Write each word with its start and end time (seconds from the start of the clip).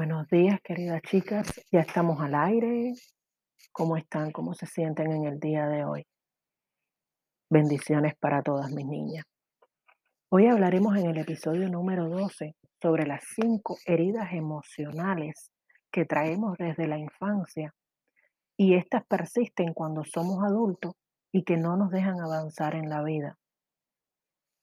Buenos 0.00 0.28
días, 0.28 0.58
queridas 0.62 1.02
chicas. 1.02 1.60
Ya 1.70 1.80
estamos 1.80 2.22
al 2.22 2.34
aire. 2.34 2.94
¿Cómo 3.70 3.98
están? 3.98 4.30
¿Cómo 4.30 4.54
se 4.54 4.64
sienten 4.64 5.12
en 5.12 5.26
el 5.26 5.38
día 5.38 5.66
de 5.66 5.84
hoy? 5.84 6.06
Bendiciones 7.50 8.14
para 8.18 8.40
todas 8.40 8.70
mis 8.70 8.86
niñas. 8.86 9.26
Hoy 10.30 10.46
hablaremos 10.46 10.96
en 10.96 11.04
el 11.04 11.18
episodio 11.18 11.68
número 11.68 12.08
12 12.08 12.56
sobre 12.80 13.06
las 13.06 13.22
cinco 13.34 13.76
heridas 13.84 14.32
emocionales 14.32 15.50
que 15.92 16.06
traemos 16.06 16.56
desde 16.56 16.88
la 16.88 16.96
infancia 16.96 17.74
y 18.56 18.76
estas 18.76 19.04
persisten 19.04 19.74
cuando 19.74 20.02
somos 20.04 20.42
adultos 20.42 20.94
y 21.30 21.44
que 21.44 21.58
no 21.58 21.76
nos 21.76 21.90
dejan 21.90 22.18
avanzar 22.22 22.74
en 22.74 22.88
la 22.88 23.02
vida. 23.02 23.36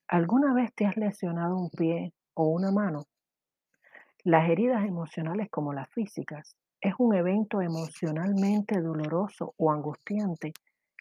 ¿Alguna 0.07 0.55
vez 0.55 0.73
te 0.73 0.88
has 0.88 0.98
lesionado 0.98 1.57
un 1.57 1.70
pie 1.70 2.12
o 2.34 2.48
una 2.48 2.71
mano? 2.71 3.05
Las 4.27 4.49
heridas 4.49 4.84
emocionales 4.84 5.48
como 5.49 5.72
las 5.72 5.90
físicas 5.94 6.58
es 6.81 6.94
un 6.98 7.16
evento 7.16 7.62
emocionalmente 7.62 8.81
doloroso 8.81 9.54
o 9.55 9.72
angustiante 9.72 10.52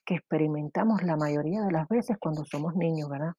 que 0.05 0.15
experimentamos 0.15 1.03
la 1.03 1.17
mayoría 1.17 1.63
de 1.63 1.73
las 1.73 1.89
veces 1.89 2.19
cuando 2.21 2.45
somos 2.45 2.77
niños, 2.77 3.09
¿verdad? 3.09 3.33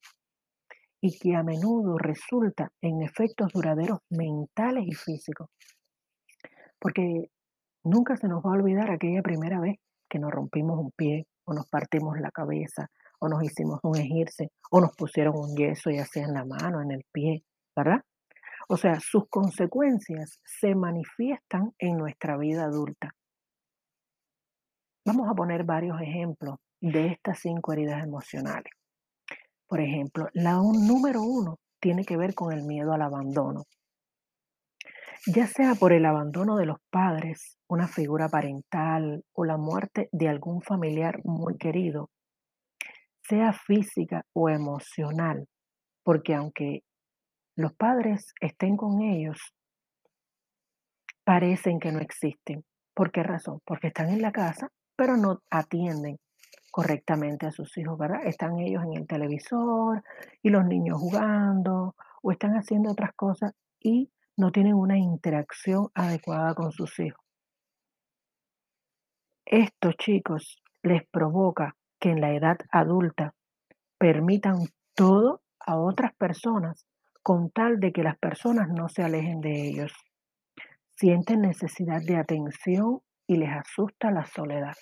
Y 1.00 1.18
que 1.18 1.38
a 1.38 1.44
menudo 1.44 1.98
resulta 1.98 2.70
en 2.81 3.02
efectos 3.02 3.54
duraderos 3.54 4.00
mentales 4.09 4.84
y 4.86 4.94
físicos. 4.94 5.48
Porque 6.80 7.30
nunca 7.86 8.17
se 8.17 8.28
nos 8.28 8.44
va 8.44 8.50
a 8.50 8.58
olvidar 8.59 8.92
aquella 8.92 9.22
primera 9.22 9.62
vez 9.62 9.78
que 10.09 10.20
nos 10.20 10.31
rompimos 10.31 10.78
un 10.78 10.92
pie 10.98 11.28
o 11.45 11.54
nos 11.54 11.66
partimos 11.70 12.20
la 12.20 12.31
cabeza 12.31 12.90
o 13.20 13.30
nos 13.30 13.42
hicimos 13.42 13.80
un 13.84 13.95
ejirse 13.95 14.52
o 14.70 14.81
nos 14.81 14.94
pusieron 14.98 15.38
un 15.38 15.56
yeso 15.56 15.89
ya 15.92 16.04
sea 16.04 16.26
en 16.26 16.33
la 16.33 16.44
mano, 16.44 16.81
en 16.81 16.92
el 16.92 17.06
pie, 17.14 17.45
¿verdad? 17.73 18.02
O 18.70 18.76
sea, 18.76 19.00
sus 19.00 19.30
consecuencias 19.30 20.40
se 20.44 20.76
manifiestan 20.76 21.72
en 21.80 21.98
nuestra 21.98 22.38
vida 22.38 22.66
adulta. 22.66 23.12
Vamos 25.06 25.30
a 25.30 25.34
poner 25.34 25.64
varios 25.64 26.02
ejemplos 26.02 26.58
de 26.82 27.08
estas 27.08 27.40
cinco 27.40 27.72
heridas 27.72 28.04
emocionales. 28.04 28.73
Por 29.68 29.80
ejemplo, 29.80 30.28
la 30.34 30.56
número 30.56 31.22
uno 31.22 31.60
tiene 31.80 32.04
que 32.04 32.18
ver 32.18 32.34
con 32.34 32.52
el 32.52 32.64
miedo 32.64 32.92
al 32.94 33.02
abandono. 33.02 33.64
Ya 35.26 35.48
sea 35.48 35.76
por 35.76 35.94
el 35.94 36.06
abandono 36.06 36.58
de 36.58 36.66
los 36.66 36.78
padres, 36.90 37.58
una 37.68 37.88
figura 37.88 38.30
parental 38.30 39.23
o 39.34 39.45
la 39.45 39.58
muerte 39.58 40.10
de 40.12 40.30
algún 40.30 40.62
familiar 40.62 41.20
muy 41.23 41.58
querido, 41.58 42.10
sea 43.23 43.52
física 43.52 44.23
o 44.34 44.50
emocional, 44.50 45.48
porque 46.04 46.34
aunque 46.34 46.82
los 47.58 47.73
padres 47.73 48.36
estén 48.39 48.77
con 48.77 49.02
ellos, 49.02 49.39
parecen 51.23 51.80
que 51.80 51.91
no 51.91 51.99
existen. 51.99 52.64
¿Por 52.94 53.11
qué 53.11 53.23
razón? 53.23 53.61
Porque 53.66 53.88
están 53.88 54.09
en 54.09 54.22
la 54.22 54.31
casa, 54.31 54.69
pero 54.95 55.17
no 55.17 55.41
atienden 55.49 56.19
correctamente 56.72 57.47
a 57.47 57.52
sus 57.52 57.75
hijos, 57.80 57.97
¿verdad? 57.97 58.25
Están 58.25 58.59
ellos 58.59 58.83
en 58.83 59.02
el 59.02 59.08
televisor 59.08 60.03
y 60.44 60.49
los 60.49 60.66
niños 60.66 60.99
jugando 60.99 61.95
o 62.22 62.31
están 62.31 62.53
haciendo 62.53 62.91
otras 62.91 63.14
cosas 63.16 63.53
y 63.80 64.11
no 64.38 64.52
tienen 64.52 64.75
una 64.75 64.99
interacción 64.99 65.88
adecuada 65.95 66.53
con 66.53 66.71
sus 66.71 66.99
hijos. 66.99 67.25
Esto, 69.45 69.94
chicos, 69.94 70.61
les 70.83 71.08
provoca 71.08 71.75
que 71.99 72.11
en 72.11 72.21
la 72.21 72.36
edad 72.36 72.58
adulta 72.71 73.33
permitan 73.97 74.58
todo 74.94 75.42
a 75.59 75.75
otras 75.75 76.14
personas 76.16 76.86
con 77.28 77.50
tal 77.52 77.81
de 77.81 77.92
que 77.92 78.03
las 78.03 78.17
personas 78.17 78.70
no 78.70 78.88
se 78.88 79.03
alejen 79.03 79.42
de 79.42 79.67
ellos. 79.67 79.92
Sienten 80.95 81.42
necesidad 81.42 82.02
de 82.02 82.15
atención 82.15 83.02
y 83.27 83.36
les 83.36 83.49
asusta 83.49 84.11
la 84.11 84.26
soledad. 84.26 84.76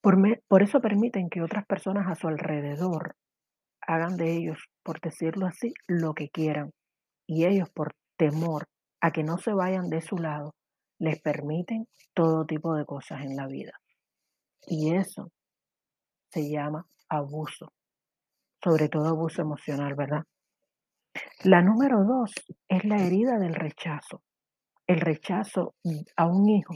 Por, 0.00 0.16
por, 0.48 0.64
eso 0.64 0.80
permiten 0.80 1.30
que 1.30 1.42
otras 1.42 1.64
personas 1.64 2.08
a 2.08 2.16
su 2.16 2.26
alrededor 2.26 3.14
hagan 3.82 4.16
de 4.16 4.32
ellos, 4.34 4.58
por 4.82 5.00
decirlo 5.00 5.46
así, 5.46 5.72
lo 5.86 6.12
que 6.12 6.28
quieran. 6.28 6.72
Y 7.24 7.44
ellos, 7.44 7.70
por 7.70 7.94
temor 8.16 8.66
a 9.00 9.12
que 9.12 9.22
no 9.22 9.38
se 9.38 9.52
vayan 9.52 9.90
de 9.90 10.00
su 10.00 10.18
lado, 10.18 10.56
les 10.98 11.20
permiten 11.22 11.86
todo 12.14 12.46
tipo 12.46 12.74
de 12.74 12.84
cosas 12.84 13.20
en 13.22 13.36
la 13.36 13.46
vida. 13.46 13.80
Y 14.66 14.96
eso 14.96 15.30
se 16.32 16.50
llama 16.50 16.84
abuso, 17.08 17.72
sobre 18.60 18.88
todo 18.88 19.06
abuso 19.06 19.40
emocional, 19.40 19.94
¿verdad? 19.94 20.24
La 21.42 21.60
número 21.60 22.04
dos 22.04 22.32
es 22.68 22.84
la 22.84 22.98
herida 22.98 23.38
del 23.38 23.54
rechazo. 23.54 24.22
El 24.86 25.00
rechazo 25.00 25.74
a 26.16 26.26
un 26.26 26.48
hijo 26.48 26.74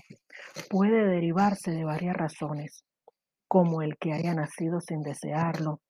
puede 0.68 1.06
derivarse 1.06 1.70
de 1.70 1.84
varias 1.84 2.16
razones, 2.16 2.84
como 3.46 3.82
el 3.82 3.96
que 3.96 4.12
haya 4.12 4.34
nacido 4.34 4.80
sin 4.80 5.02
desearlo, 5.02 5.80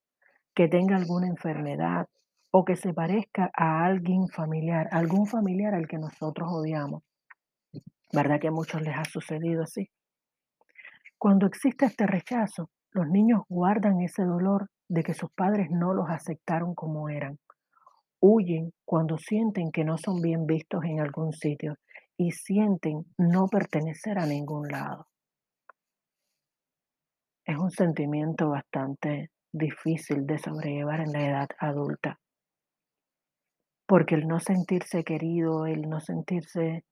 que 0.55 0.69
tenga 0.69 0.97
alguna 0.97 1.29
enfermedad 1.29 2.07
o 2.51 2.65
que 2.67 2.77
se 2.77 2.93
parezca 2.93 3.51
a 3.57 3.85
alguien 3.87 4.29
familiar, 4.29 4.89
algún 4.93 5.27
familiar 5.27 5.75
al 5.75 5.89
que 5.89 5.99
nosotros 5.99 6.49
odiamos. 6.53 7.03
¿Verdad 8.13 8.41
que 8.41 8.49
a 8.49 8.53
muchos 8.53 8.83
les 8.83 8.97
ha 8.97 9.05
sucedido 9.05 9.63
así? 9.63 9.89
Cuando 11.17 11.47
existe 11.47 11.87
este 11.87 12.07
rechazo, 12.07 12.69
los 12.91 13.09
niños 13.09 13.43
guardan 13.49 14.03
ese 14.03 14.23
dolor 14.23 14.69
de 14.89 15.03
que 15.03 15.15
sus 15.15 15.31
padres 15.33 15.69
no 15.71 15.95
los 15.95 16.11
aceptaron 16.11 16.75
como 16.75 17.09
eran 17.09 17.39
Huyen 18.27 18.73
cuando 18.87 19.19
sienten 19.19 19.71
que 19.71 19.85
no 19.85 19.99
son 19.99 20.23
bien 20.23 20.47
vistos 20.47 20.83
en 20.85 20.99
algún 20.99 21.35
sitio 21.35 21.77
y 22.17 22.31
sienten 22.31 23.05
no 23.19 23.49
pertenecer 23.49 24.19
a 24.19 24.25
ningún 24.25 24.67
lado. 24.69 25.09
Es 27.45 27.59
un 27.59 27.71
sentimiento 27.71 28.49
bastante 28.49 29.31
difícil 29.53 30.25
de 30.25 30.39
sobrellevar 30.39 31.01
en 31.01 31.13
la 31.13 31.27
edad 31.27 31.49
adulta, 31.59 32.19
porque 33.87 34.15
el 34.15 34.27
no 34.27 34.41
sentirse 34.41 35.05
querido, 35.05 35.67
el 35.67 35.83
no 35.83 36.01
sentirse 36.01 36.87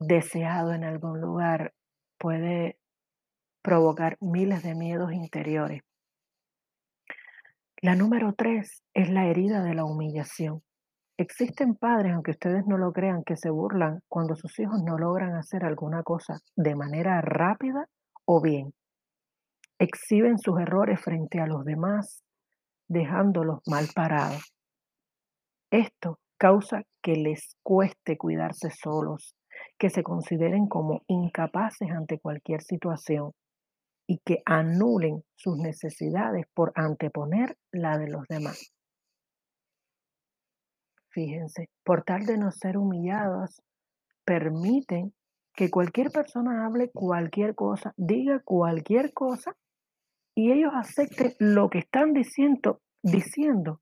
deseado 0.00 0.72
en 0.72 0.82
algún 0.82 1.20
lugar 1.20 1.74
puede 2.18 2.76
provocar 3.62 4.16
miles 4.20 4.64
de 4.64 4.74
miedos 4.74 5.12
interiores 5.12 5.85
la 7.86 7.94
número 7.94 8.34
tres 8.36 8.82
es 8.94 9.10
la 9.10 9.26
herida 9.26 9.62
de 9.62 9.72
la 9.72 9.84
humillación. 9.84 10.60
Existen 11.16 11.76
padres, 11.76 12.14
aunque 12.14 12.32
ustedes 12.32 12.66
no 12.66 12.78
lo 12.78 12.90
crean, 12.92 13.22
que 13.22 13.36
se 13.36 13.48
burlan 13.48 14.00
cuando 14.08 14.34
sus 14.34 14.58
hijos 14.58 14.82
no 14.84 14.98
logran 14.98 15.36
hacer 15.36 15.64
alguna 15.64 16.02
cosa 16.02 16.40
de 16.56 16.74
manera 16.74 17.20
rápida 17.20 17.86
o 18.24 18.42
bien. 18.42 18.74
Exhiben 19.78 20.36
sus 20.40 20.58
errores 20.58 21.00
frente 21.00 21.38
a 21.38 21.46
los 21.46 21.64
demás, 21.64 22.24
dejándolos 22.88 23.60
mal 23.68 23.86
parados. 23.94 24.52
Esto 25.70 26.18
causa 26.38 26.82
que 27.00 27.12
les 27.12 27.54
cueste 27.62 28.18
cuidarse 28.18 28.70
solos, 28.70 29.36
que 29.78 29.90
se 29.90 30.02
consideren 30.02 30.66
como 30.66 31.02
incapaces 31.06 31.88
ante 31.92 32.18
cualquier 32.18 32.62
situación 32.62 33.30
y 34.06 34.18
que 34.24 34.42
anulen 34.44 35.24
sus 35.34 35.56
necesidades 35.58 36.46
por 36.54 36.72
anteponer 36.74 37.56
la 37.72 37.98
de 37.98 38.08
los 38.08 38.26
demás. 38.28 38.72
Fíjense, 41.10 41.70
por 41.82 42.04
tal 42.04 42.26
de 42.26 42.36
no 42.36 42.50
ser 42.50 42.76
humillados, 42.76 43.62
permiten 44.24 45.14
que 45.54 45.70
cualquier 45.70 46.10
persona 46.10 46.66
hable 46.66 46.90
cualquier 46.90 47.54
cosa, 47.54 47.94
diga 47.96 48.40
cualquier 48.44 49.12
cosa 49.14 49.56
y 50.34 50.52
ellos 50.52 50.72
acepten 50.74 51.32
lo 51.38 51.70
que 51.70 51.78
están 51.78 52.12
diciendo, 52.12 52.82
diciendo 53.02 53.80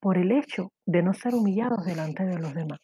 por 0.00 0.18
el 0.18 0.32
hecho 0.32 0.72
de 0.84 1.02
no 1.02 1.14
ser 1.14 1.34
humillados 1.34 1.84
delante 1.84 2.24
de 2.24 2.38
los 2.38 2.52
demás. 2.52 2.80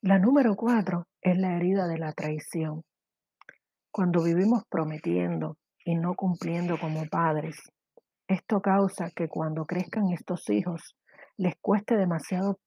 La 0.00 0.18
número 0.18 0.54
cuatro 0.56 1.06
es 1.20 1.36
la 1.36 1.56
herida 1.56 1.86
de 1.88 1.98
la 1.98 2.12
traición. 2.12 2.82
Cuando 3.96 4.22
vivimos 4.22 4.62
prometiendo 4.68 5.56
y 5.82 5.94
no 5.94 6.12
cumpliendo 6.16 6.78
como 6.78 7.06
padres, 7.06 7.56
esto 8.28 8.60
causa 8.60 9.10
que 9.16 9.26
cuando 9.26 9.64
crezcan 9.64 10.10
estos 10.10 10.50
hijos 10.50 10.94
les 11.38 11.54
cueste 11.62 11.96
demasiado 11.96 12.58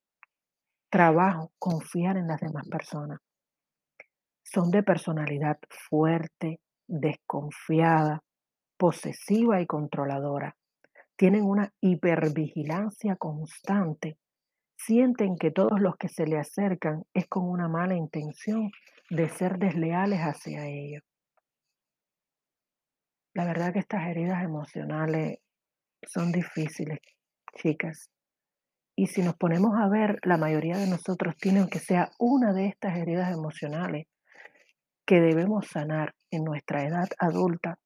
trabajo 0.90 1.52
confiar 1.60 2.18
en 2.18 2.26
las 2.26 2.42
demás 2.42 2.68
personas. 2.68 3.20
Son 4.42 4.72
de 4.72 4.82
personalidad 4.82 5.60
fuerte, 5.88 6.62
desconfiada, 6.88 8.24
posesiva 8.76 9.62
y 9.62 9.68
controladora. 9.68 10.56
Tienen 11.16 11.44
una 11.44 11.72
hipervigilancia 11.80 13.18
constante. 13.18 14.18
Sienten 14.76 15.36
que 15.38 15.52
todos 15.52 15.80
los 15.80 15.96
que 15.96 16.10
se 16.10 16.26
le 16.26 16.40
acercan 16.40 17.04
es 17.14 17.28
con 17.28 17.48
una 17.48 17.68
mala 17.68 17.94
intención 17.94 18.72
de 19.12 19.30
ser 19.30 19.60
desleales 19.60 20.22
hacia 20.22 20.66
ellos. 20.66 21.04
La 23.40 23.46
verdad 23.46 23.72
que 23.72 23.80
estas 23.80 24.06
heridas 24.06 24.44
emocionales 24.44 25.40
son 26.06 26.34
difíciles, 26.34 27.00
chicas, 27.56 28.10
Y 28.98 29.08
si 29.08 29.22
nos 29.22 29.38
ponemos 29.38 29.80
a 29.80 29.88
ver, 29.88 30.20
la 30.24 30.36
mayoría 30.36 30.76
de 30.76 30.90
nosotros 30.90 31.38
tienen 31.38 31.70
que 31.70 31.80
sea 31.80 32.10
una 32.20 32.52
de 32.52 32.66
estas 32.66 32.98
heridas 32.98 33.32
emocionales 33.32 34.08
que 35.06 35.22
debemos 35.22 35.68
sanar 35.68 36.14
en 36.32 36.44
nuestra 36.44 36.84
edad 36.84 37.08
adulta 37.18 37.80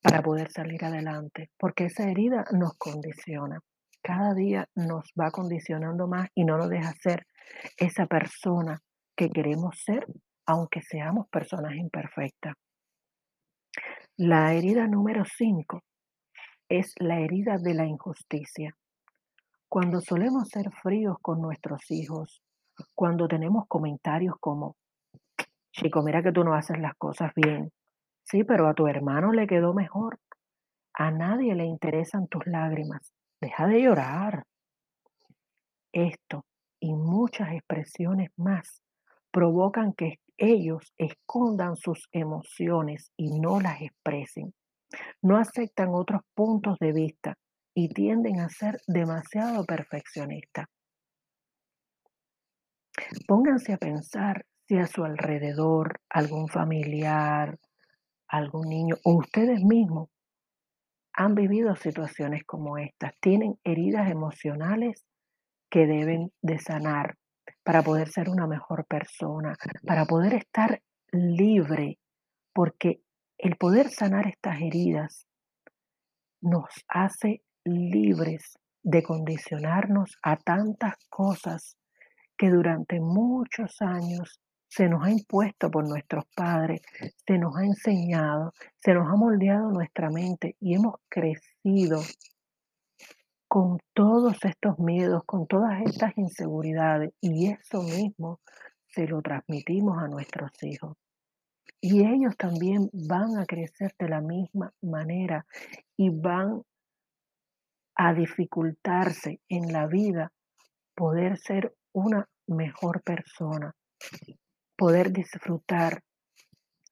para 0.00 0.22
poder 0.22 0.52
salir 0.52 0.84
adelante, 0.84 1.50
porque 1.58 1.86
esa 1.86 2.08
herida 2.08 2.44
nos 2.52 2.74
condiciona. 2.78 3.58
Cada 4.00 4.34
día 4.34 4.68
nos 4.76 5.10
va 5.20 5.32
condicionando 5.32 6.06
más 6.06 6.28
y 6.32 6.44
no 6.44 6.56
nos 6.56 6.68
deja 6.68 6.92
ser 6.92 7.26
esa 7.76 8.06
persona 8.06 8.78
que 9.16 9.30
queremos 9.30 9.80
ser, 9.84 10.06
aunque 10.46 10.80
seamos 10.80 11.26
personas 11.28 11.74
imperfectas. 11.74 12.54
La 14.22 14.52
herida 14.52 14.86
número 14.86 15.24
5 15.24 15.82
es 16.68 16.92
la 16.98 17.20
herida 17.20 17.56
de 17.56 17.72
la 17.72 17.86
injusticia. 17.86 18.76
Cuando 19.66 20.02
solemos 20.02 20.46
ser 20.50 20.70
fríos 20.82 21.16
con 21.22 21.40
nuestros 21.40 21.90
hijos, 21.90 22.42
cuando 22.94 23.26
tenemos 23.28 23.64
comentarios 23.66 24.34
como, 24.38 24.76
chico, 25.72 26.02
mira 26.02 26.22
que 26.22 26.32
tú 26.32 26.44
no 26.44 26.52
haces 26.52 26.78
las 26.80 26.96
cosas 26.96 27.32
bien, 27.34 27.72
sí, 28.22 28.44
pero 28.44 28.68
a 28.68 28.74
tu 28.74 28.88
hermano 28.88 29.32
le 29.32 29.46
quedó 29.46 29.72
mejor, 29.72 30.18
a 30.92 31.10
nadie 31.10 31.54
le 31.54 31.64
interesan 31.64 32.28
tus 32.28 32.46
lágrimas, 32.46 33.14
deja 33.40 33.68
de 33.68 33.80
llorar. 33.80 34.44
Esto 35.92 36.44
y 36.78 36.92
muchas 36.92 37.52
expresiones 37.52 38.28
más 38.36 38.82
provocan 39.30 39.94
que 39.94 40.20
ellos 40.40 40.92
escondan 40.96 41.76
sus 41.76 42.08
emociones 42.12 43.12
y 43.16 43.38
no 43.38 43.60
las 43.60 43.82
expresen. 43.82 44.54
No 45.22 45.36
aceptan 45.36 45.90
otros 45.92 46.22
puntos 46.34 46.78
de 46.80 46.92
vista 46.92 47.34
y 47.74 47.90
tienden 47.90 48.40
a 48.40 48.48
ser 48.48 48.80
demasiado 48.88 49.64
perfeccionistas. 49.64 50.66
Pónganse 53.28 53.74
a 53.74 53.78
pensar 53.78 54.44
si 54.66 54.78
a 54.78 54.86
su 54.86 55.04
alrededor 55.04 56.00
algún 56.08 56.48
familiar, 56.48 57.58
algún 58.26 58.68
niño 58.68 58.96
o 59.04 59.16
ustedes 59.18 59.62
mismos 59.62 60.08
han 61.12 61.34
vivido 61.34 61.76
situaciones 61.76 62.44
como 62.44 62.78
estas, 62.78 63.12
tienen 63.20 63.58
heridas 63.64 64.10
emocionales 64.10 65.04
que 65.68 65.86
deben 65.86 66.32
de 66.40 66.58
sanar 66.58 67.16
para 67.62 67.82
poder 67.82 68.08
ser 68.08 68.28
una 68.28 68.46
mejor 68.46 68.86
persona, 68.86 69.54
para 69.86 70.04
poder 70.04 70.34
estar 70.34 70.82
libre, 71.12 71.98
porque 72.52 73.00
el 73.38 73.56
poder 73.56 73.90
sanar 73.90 74.26
estas 74.26 74.60
heridas 74.60 75.26
nos 76.40 76.68
hace 76.88 77.42
libres 77.64 78.58
de 78.82 79.02
condicionarnos 79.02 80.16
a 80.22 80.36
tantas 80.36 80.94
cosas 81.08 81.76
que 82.36 82.48
durante 82.48 83.00
muchos 83.00 83.76
años 83.80 84.40
se 84.68 84.88
nos 84.88 85.04
ha 85.04 85.10
impuesto 85.10 85.70
por 85.70 85.86
nuestros 85.86 86.24
padres, 86.34 86.80
se 87.26 87.38
nos 87.38 87.56
ha 87.56 87.64
enseñado, 87.64 88.52
se 88.78 88.94
nos 88.94 89.08
ha 89.08 89.16
moldeado 89.16 89.70
nuestra 89.70 90.10
mente 90.10 90.56
y 90.60 90.74
hemos 90.74 90.94
crecido 91.08 92.00
con 93.50 93.80
todos 93.94 94.36
estos 94.44 94.78
miedos, 94.78 95.24
con 95.26 95.48
todas 95.48 95.82
estas 95.84 96.16
inseguridades 96.16 97.12
y 97.20 97.48
eso 97.48 97.82
mismo 97.82 98.38
se 98.86 99.08
lo 99.08 99.20
transmitimos 99.22 99.98
a 99.98 100.06
nuestros 100.06 100.52
hijos. 100.62 100.96
Y 101.80 102.06
ellos 102.06 102.36
también 102.36 102.88
van 102.92 103.38
a 103.38 103.46
crecer 103.46 103.92
de 103.98 104.08
la 104.08 104.20
misma 104.20 104.72
manera 104.80 105.44
y 105.96 106.10
van 106.10 106.62
a 107.96 108.14
dificultarse 108.14 109.40
en 109.48 109.72
la 109.72 109.88
vida 109.88 110.30
poder 110.94 111.36
ser 111.36 111.74
una 111.92 112.28
mejor 112.46 113.02
persona, 113.02 113.74
poder 114.76 115.10
disfrutar 115.10 116.04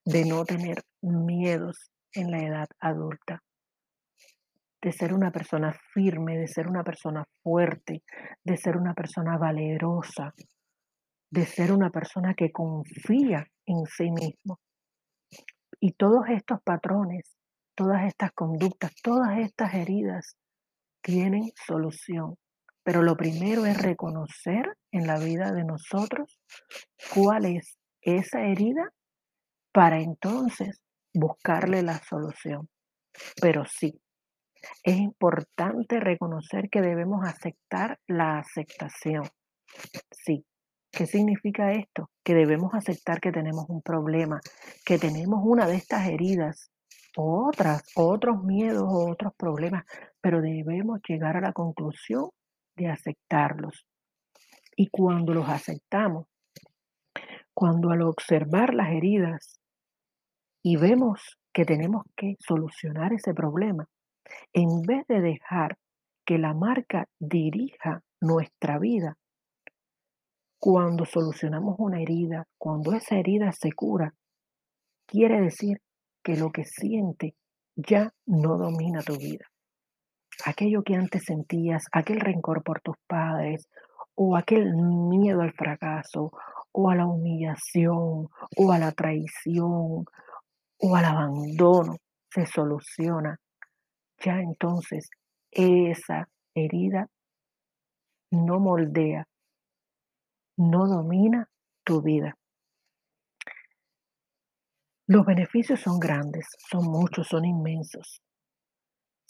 de 0.04 0.24
no 0.24 0.44
tener 0.44 0.82
miedos 1.02 1.92
en 2.14 2.32
la 2.32 2.42
edad 2.42 2.68
adulta 2.80 3.44
de 4.80 4.92
ser 4.92 5.12
una 5.12 5.30
persona 5.30 5.76
firme, 5.92 6.38
de 6.38 6.46
ser 6.46 6.68
una 6.68 6.84
persona 6.84 7.24
fuerte, 7.42 8.02
de 8.44 8.56
ser 8.56 8.76
una 8.76 8.94
persona 8.94 9.36
valerosa, 9.36 10.32
de 11.30 11.46
ser 11.46 11.72
una 11.72 11.90
persona 11.90 12.34
que 12.34 12.52
confía 12.52 13.46
en 13.66 13.84
sí 13.86 14.10
mismo. 14.10 14.60
Y 15.80 15.92
todos 15.92 16.24
estos 16.28 16.60
patrones, 16.62 17.36
todas 17.74 18.06
estas 18.06 18.32
conductas, 18.32 18.92
todas 19.02 19.38
estas 19.38 19.74
heridas 19.74 20.36
tienen 21.02 21.50
solución. 21.66 22.36
Pero 22.82 23.02
lo 23.02 23.16
primero 23.16 23.66
es 23.66 23.80
reconocer 23.80 24.76
en 24.92 25.06
la 25.06 25.18
vida 25.18 25.52
de 25.52 25.64
nosotros 25.64 26.38
cuál 27.14 27.44
es 27.44 27.76
esa 28.00 28.42
herida 28.42 28.90
para 29.72 30.00
entonces 30.00 30.80
buscarle 31.12 31.82
la 31.82 31.98
solución. 31.98 32.68
Pero 33.40 33.64
sí, 33.66 34.00
es 34.82 34.96
importante 34.96 36.00
reconocer 36.00 36.68
que 36.70 36.80
debemos 36.80 37.26
aceptar 37.26 37.98
la 38.06 38.38
aceptación. 38.38 39.24
Sí. 40.10 40.44
¿Qué 40.90 41.06
significa 41.06 41.72
esto? 41.72 42.10
Que 42.24 42.34
debemos 42.34 42.74
aceptar 42.74 43.20
que 43.20 43.30
tenemos 43.30 43.66
un 43.68 43.82
problema, 43.82 44.40
que 44.86 44.98
tenemos 44.98 45.40
una 45.44 45.66
de 45.66 45.76
estas 45.76 46.08
heridas, 46.08 46.70
otras, 47.16 47.82
otros 47.94 48.42
miedos 48.42 48.84
o 48.86 49.10
otros 49.10 49.32
problemas, 49.36 49.84
pero 50.20 50.40
debemos 50.40 51.00
llegar 51.06 51.36
a 51.36 51.40
la 51.40 51.52
conclusión 51.52 52.30
de 52.76 52.88
aceptarlos. 52.88 53.86
Y 54.76 54.88
cuando 54.88 55.34
los 55.34 55.48
aceptamos, 55.48 56.26
cuando 57.52 57.90
al 57.90 58.02
observar 58.02 58.72
las 58.72 58.90
heridas 58.90 59.60
y 60.62 60.76
vemos 60.76 61.38
que 61.52 61.64
tenemos 61.64 62.04
que 62.16 62.36
solucionar 62.38 63.12
ese 63.12 63.34
problema, 63.34 63.86
en 64.52 64.82
vez 64.82 65.06
de 65.06 65.20
dejar 65.20 65.78
que 66.24 66.38
la 66.38 66.54
marca 66.54 67.06
dirija 67.18 68.02
nuestra 68.20 68.78
vida, 68.78 69.16
cuando 70.60 71.04
solucionamos 71.04 71.76
una 71.78 72.00
herida, 72.02 72.46
cuando 72.58 72.92
esa 72.92 73.16
herida 73.16 73.52
se 73.52 73.72
cura, 73.72 74.12
quiere 75.06 75.40
decir 75.40 75.80
que 76.22 76.36
lo 76.36 76.50
que 76.50 76.64
siente 76.64 77.34
ya 77.76 78.12
no 78.26 78.58
domina 78.58 79.02
tu 79.02 79.16
vida. 79.16 79.46
Aquello 80.44 80.82
que 80.82 80.94
antes 80.94 81.24
sentías, 81.24 81.84
aquel 81.92 82.20
rencor 82.20 82.62
por 82.62 82.80
tus 82.80 82.96
padres, 83.06 83.68
o 84.14 84.36
aquel 84.36 84.74
miedo 84.74 85.42
al 85.42 85.52
fracaso, 85.52 86.32
o 86.72 86.90
a 86.90 86.96
la 86.96 87.06
humillación, 87.06 88.28
o 88.56 88.72
a 88.72 88.78
la 88.78 88.92
traición, 88.92 90.04
o 90.80 90.96
al 90.96 91.04
abandono, 91.04 91.96
se 92.30 92.46
soluciona 92.46 93.38
ya 94.24 94.40
entonces 94.40 95.10
esa 95.50 96.28
herida 96.54 97.08
no 98.30 98.60
moldea, 98.60 99.26
no 100.56 100.86
domina 100.86 101.48
tu 101.84 102.02
vida. 102.02 102.36
Los 105.06 105.24
beneficios 105.24 105.80
son 105.80 105.98
grandes, 105.98 106.46
son 106.70 106.84
muchos, 106.84 107.28
son 107.28 107.46
inmensos. 107.46 108.20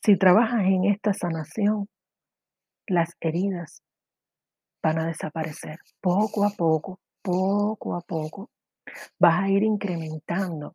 Si 0.02 0.16
trabajas 0.16 0.64
en 0.64 0.86
esta 0.86 1.12
sanación, 1.12 1.88
las 2.88 3.14
heridas 3.20 3.82
van 4.82 4.98
a 4.98 5.06
desaparecer 5.06 5.78
poco 6.00 6.44
a 6.44 6.50
poco, 6.50 6.98
poco 7.22 7.94
a 7.94 8.00
poco. 8.00 8.50
Vas 9.20 9.44
a 9.44 9.48
ir 9.48 9.62
incrementando 9.62 10.74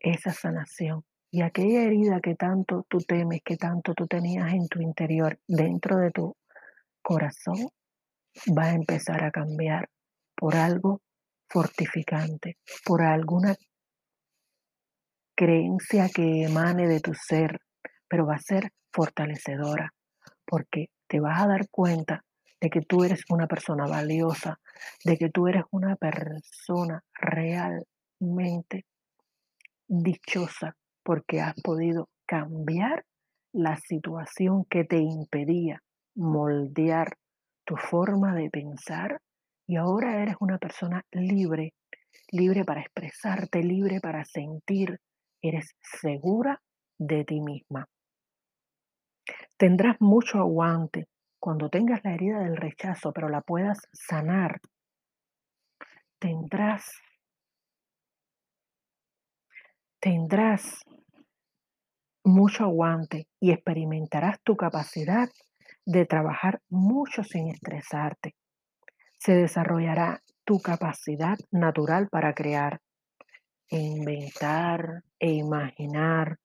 esa 0.00 0.32
sanación. 0.32 1.04
Y 1.34 1.42
aquella 1.42 1.82
herida 1.82 2.20
que 2.20 2.36
tanto 2.36 2.86
tú 2.88 2.98
temes, 2.98 3.40
que 3.44 3.56
tanto 3.56 3.92
tú 3.92 4.06
tenías 4.06 4.52
en 4.52 4.68
tu 4.68 4.80
interior, 4.80 5.36
dentro 5.48 5.96
de 5.96 6.12
tu 6.12 6.36
corazón, 7.02 7.56
va 8.56 8.66
a 8.66 8.74
empezar 8.74 9.24
a 9.24 9.32
cambiar 9.32 9.90
por 10.36 10.54
algo 10.54 11.02
fortificante, 11.48 12.58
por 12.84 13.02
alguna 13.02 13.56
creencia 15.34 16.08
que 16.08 16.44
emane 16.44 16.86
de 16.86 17.00
tu 17.00 17.12
ser, 17.14 17.58
pero 18.06 18.26
va 18.26 18.36
a 18.36 18.38
ser 18.38 18.70
fortalecedora, 18.92 19.92
porque 20.46 20.90
te 21.08 21.18
vas 21.18 21.42
a 21.42 21.48
dar 21.48 21.68
cuenta 21.68 22.24
de 22.60 22.70
que 22.70 22.82
tú 22.82 23.02
eres 23.02 23.24
una 23.28 23.48
persona 23.48 23.88
valiosa, 23.88 24.60
de 25.04 25.16
que 25.16 25.30
tú 25.30 25.48
eres 25.48 25.64
una 25.72 25.96
persona 25.96 27.02
realmente 27.12 28.86
dichosa, 29.88 30.76
porque 31.04 31.40
has 31.40 31.54
podido 31.62 32.08
cambiar 32.26 33.04
la 33.52 33.76
situación 33.76 34.64
que 34.64 34.84
te 34.84 34.98
impedía 34.98 35.80
moldear 36.16 37.16
tu 37.64 37.76
forma 37.76 38.34
de 38.34 38.50
pensar 38.50 39.20
y 39.66 39.76
ahora 39.76 40.22
eres 40.22 40.36
una 40.40 40.58
persona 40.58 41.02
libre, 41.12 41.72
libre 42.30 42.64
para 42.64 42.80
expresarte, 42.80 43.62
libre 43.62 44.00
para 44.00 44.24
sentir, 44.24 44.98
eres 45.42 45.74
segura 45.80 46.60
de 46.98 47.24
ti 47.24 47.40
misma. 47.40 47.86
Tendrás 49.56 49.96
mucho 50.00 50.38
aguante 50.38 51.06
cuando 51.38 51.68
tengas 51.70 52.00
la 52.04 52.14
herida 52.14 52.40
del 52.40 52.56
rechazo, 52.56 53.12
pero 53.12 53.28
la 53.28 53.40
puedas 53.40 53.78
sanar, 53.92 54.60
tendrás, 56.18 56.90
tendrás 60.04 60.84
mucho 62.22 62.64
aguante 62.64 63.26
y 63.40 63.52
experimentarás 63.52 64.38
tu 64.42 64.54
capacidad 64.54 65.30
de 65.86 66.04
trabajar 66.04 66.60
mucho 66.68 67.24
sin 67.24 67.48
estresarte. 67.48 68.34
Se 69.18 69.32
desarrollará 69.32 70.22
tu 70.44 70.60
capacidad 70.60 71.38
natural 71.50 72.08
para 72.10 72.34
crear, 72.34 72.82
inventar 73.70 75.04
e 75.18 75.32
imaginar. 75.32 76.36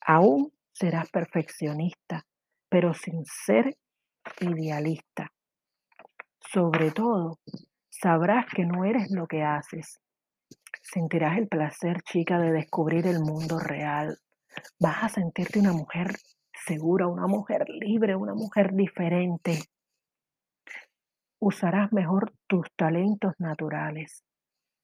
Aún 0.00 0.52
serás 0.72 1.08
perfeccionista, 1.10 2.26
pero 2.68 2.92
sin 2.92 3.24
ser 3.24 3.76
idealista. 4.40 5.30
Sobre 6.40 6.90
todo, 6.90 7.38
sabrás 7.88 8.46
que 8.52 8.64
no 8.66 8.84
eres 8.84 9.12
lo 9.12 9.28
que 9.28 9.44
haces. 9.44 10.00
Sentirás 10.84 11.38
el 11.38 11.48
placer, 11.48 12.02
chica, 12.02 12.38
de 12.38 12.52
descubrir 12.52 13.06
el 13.06 13.20
mundo 13.20 13.58
real. 13.58 14.18
Vas 14.78 15.02
a 15.04 15.08
sentirte 15.08 15.58
una 15.58 15.72
mujer 15.72 16.12
segura, 16.52 17.08
una 17.08 17.26
mujer 17.26 17.64
libre, 17.68 18.14
una 18.14 18.34
mujer 18.34 18.74
diferente. 18.74 19.60
Usarás 21.40 21.90
mejor 21.92 22.34
tus 22.46 22.66
talentos 22.76 23.32
naturales. 23.38 24.24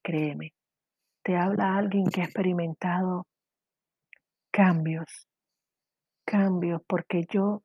Créeme, 0.03 0.53
te 1.23 1.37
habla 1.37 1.77
alguien 1.77 2.05
que 2.07 2.21
ha 2.21 2.25
experimentado 2.25 3.27
cambios, 4.51 5.27
cambios, 6.25 6.81
porque 6.87 7.25
yo 7.29 7.61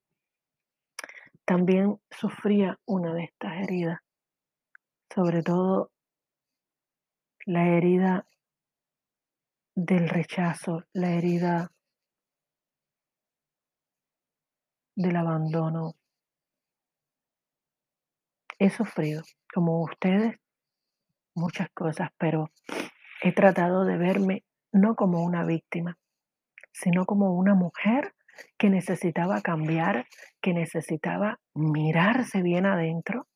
también 1.47 1.99
sufría 2.11 2.79
una 2.85 3.15
de 3.15 3.25
estas 3.25 3.63
heridas, 3.63 4.01
sobre 5.09 5.43
todo 5.43 5.91
la 7.47 7.69
herida 7.69 8.27
del 9.77 10.09
rechazo, 10.09 10.83
la 10.93 11.11
herida 11.11 11.71
del 14.97 15.15
abandono. 15.15 15.95
He 18.59 18.69
sufrido, 18.69 19.23
como 19.55 19.81
ustedes, 19.83 20.41
muchas 21.37 21.69
cosas, 21.71 22.11
pero 22.19 22.51
he 23.23 23.33
tratado 23.33 23.85
de 23.85 23.97
verme 23.97 24.45
no 24.73 24.97
como 24.97 25.23
una 25.23 25.45
víctima, 25.45 25.97
sino 26.73 27.07
como 27.07 27.33
una 27.33 27.55
mujer 27.55 28.13
que 28.59 28.71
necesitaba 28.71 29.41
cambiar, 29.41 30.09
que 30.41 30.53
necesitaba 30.53 31.39
mirarse 31.55 32.43
bien 32.43 32.67
adentro 32.67 33.29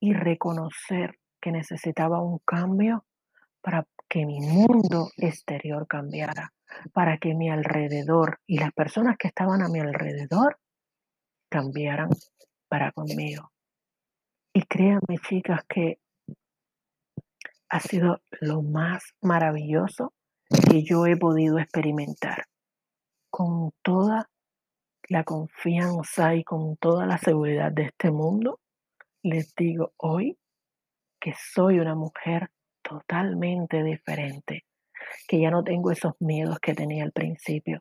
y 0.00 0.12
reconocer 0.12 1.20
que 1.40 1.52
necesitaba 1.52 2.20
un 2.20 2.40
cambio 2.44 3.04
para 3.68 3.86
que 4.08 4.24
mi 4.24 4.40
mundo 4.40 5.10
exterior 5.18 5.86
cambiara, 5.86 6.54
para 6.94 7.18
que 7.18 7.34
mi 7.34 7.50
alrededor 7.50 8.40
y 8.46 8.58
las 8.58 8.72
personas 8.72 9.18
que 9.18 9.28
estaban 9.28 9.60
a 9.60 9.68
mi 9.68 9.78
alrededor 9.78 10.58
cambiaran 11.50 12.08
para 12.66 12.92
conmigo. 12.92 13.52
Y 14.54 14.62
créanme, 14.62 15.18
chicas, 15.20 15.60
que 15.68 15.98
ha 17.68 17.80
sido 17.80 18.22
lo 18.40 18.62
más 18.62 19.14
maravilloso 19.20 20.14
que 20.70 20.82
yo 20.82 21.04
he 21.04 21.18
podido 21.18 21.58
experimentar. 21.58 22.46
Con 23.28 23.72
toda 23.82 24.30
la 25.10 25.24
confianza 25.24 26.34
y 26.34 26.42
con 26.42 26.78
toda 26.78 27.04
la 27.04 27.18
seguridad 27.18 27.70
de 27.70 27.82
este 27.82 28.10
mundo, 28.10 28.60
les 29.22 29.54
digo 29.54 29.92
hoy 29.98 30.38
que 31.20 31.34
soy 31.34 31.80
una 31.80 31.94
mujer 31.94 32.50
totalmente 32.88 33.82
diferente, 33.82 34.64
que 35.26 35.40
ya 35.40 35.50
no 35.50 35.62
tengo 35.62 35.90
esos 35.90 36.14
miedos 36.20 36.58
que 36.60 36.74
tenía 36.74 37.04
al 37.04 37.12
principio, 37.12 37.80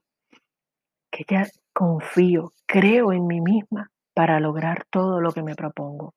que 1.11 1.23
ya 1.27 1.45
confío, 1.73 2.53
creo 2.65 3.13
en 3.13 3.25
mí 3.27 3.41
misma 3.41 3.91
para 4.13 4.39
lograr 4.39 4.85
todo 4.89 5.21
lo 5.21 5.31
que 5.31 5.43
me 5.43 5.55
propongo. 5.55 6.13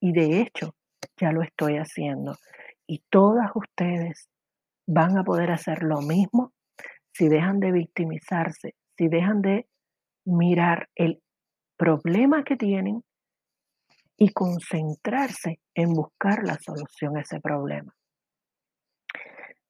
Y 0.00 0.12
de 0.12 0.40
hecho, 0.40 0.74
ya 1.16 1.32
lo 1.32 1.42
estoy 1.42 1.76
haciendo. 1.76 2.36
Y 2.86 3.02
todas 3.10 3.50
ustedes 3.54 4.28
van 4.86 5.16
a 5.16 5.24
poder 5.24 5.50
hacer 5.50 5.82
lo 5.82 6.02
mismo 6.02 6.52
si 7.12 7.28
dejan 7.28 7.60
de 7.60 7.72
victimizarse, 7.72 8.74
si 8.98 9.08
dejan 9.08 9.40
de 9.40 9.66
mirar 10.26 10.88
el 10.94 11.22
problema 11.78 12.44
que 12.44 12.56
tienen 12.56 13.02
y 14.16 14.32
concentrarse 14.32 15.60
en 15.74 15.92
buscar 15.94 16.44
la 16.44 16.58
solución 16.58 17.16
a 17.16 17.22
ese 17.22 17.40
problema. 17.40 17.94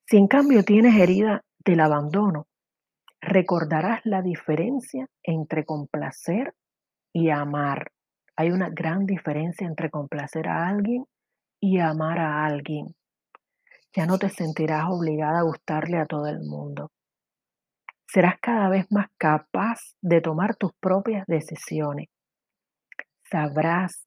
Si 0.07 0.19
en 0.19 0.27
cambio 0.29 0.63
tienes 0.65 1.01
herida 1.01 1.43
del 1.65 1.81
abandono, 1.81 2.47
recordarás 3.23 4.01
la 4.05 4.21
diferencia 4.21 5.07
entre 5.23 5.65
complacer 5.65 6.55
y 7.13 7.31
amar. 7.31 7.91
Hay 8.37 8.51
una 8.51 8.69
gran 8.69 9.07
diferencia 9.07 9.67
entre 9.67 9.91
complacer 9.91 10.47
a 10.49 10.69
alguien 10.69 11.07
y 11.59 11.79
amar 11.79 12.19
a 12.19 12.45
alguien. 12.45 12.95
Ya 13.95 14.07
no 14.07 14.19
te 14.19 14.29
sentirás 14.29 14.85
obligada 14.91 15.39
a 15.39 15.45
gustarle 15.45 15.99
a 15.99 16.07
todo 16.07 16.27
el 16.27 16.41
mundo. 16.41 16.91
Serás 18.07 18.35
cada 18.43 18.69
vez 18.69 18.87
más 18.91 19.07
capaz 19.17 19.81
de 20.03 20.21
tomar 20.21 20.57
tus 20.57 20.73
propias 20.81 21.25
decisiones. 21.27 22.09
Sabrás 23.31 24.07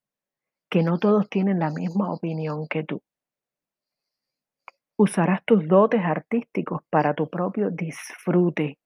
que 0.70 0.84
no 0.84 1.00
todos 1.00 1.28
tienen 1.30 1.60
la 1.60 1.72
misma 1.72 2.14
opinión 2.14 2.68
que 2.70 2.84
tú. 2.84 3.02
Usarás 5.00 5.44
tus 5.46 5.68
dotes 5.68 6.02
artísticos 6.04 6.82
para 6.90 7.14
tu 7.14 7.30
propio 7.30 7.70
disfrute 7.70 8.80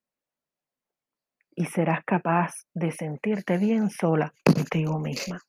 y 1.56 1.66
serás 1.66 2.04
capaz 2.06 2.52
de 2.74 2.92
sentirte 2.92 3.58
bien 3.58 3.90
sola 3.90 4.34
contigo 4.44 5.00
misma. 5.00 5.40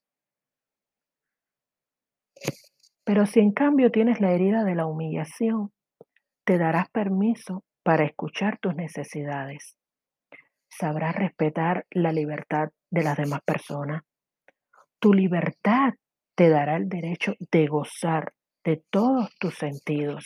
Pero 3.05 3.27
si 3.27 3.41
en 3.41 3.53
cambio 3.53 3.91
tienes 3.91 4.21
la 4.21 4.31
herida 4.31 4.63
de 4.63 4.77
la 4.77 4.87
humillación, 4.87 5.73
te 6.45 6.59
darás 6.59 6.89
permiso 6.91 7.65
para 7.83 8.05
escuchar 8.05 8.59
tus 8.59 8.77
necesidades. 8.77 9.77
Sabrás 10.69 11.17
respetar 11.17 11.87
la 11.91 12.13
libertad 12.13 12.69
de 12.91 13.03
las 13.03 13.17
demás 13.17 13.41
personas. 13.45 14.03
Tu 15.01 15.13
libertad 15.13 15.95
te 16.37 16.49
dará 16.49 16.77
el 16.77 16.89
derecho 16.89 17.35
de 17.51 17.67
gozar 17.67 18.33
de 18.65 18.83
todos 18.91 19.35
tus 19.41 19.55
sentidos. 19.57 20.25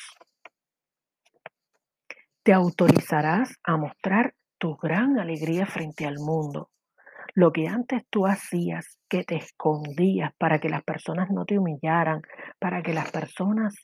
Te 2.46 2.52
autorizarás 2.52 3.58
a 3.64 3.76
mostrar 3.76 4.36
tu 4.56 4.76
gran 4.76 5.18
alegría 5.18 5.66
frente 5.66 6.06
al 6.06 6.20
mundo. 6.20 6.70
Lo 7.34 7.50
que 7.50 7.66
antes 7.66 8.04
tú 8.08 8.24
hacías, 8.24 9.00
que 9.08 9.24
te 9.24 9.34
escondías 9.34 10.32
para 10.38 10.60
que 10.60 10.68
las 10.68 10.84
personas 10.84 11.28
no 11.32 11.44
te 11.44 11.58
humillaran, 11.58 12.22
para 12.60 12.84
que 12.84 12.94
las 12.94 13.10
personas 13.10 13.74